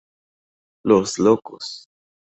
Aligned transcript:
Los 0.83 1.19
Locos 1.19 1.85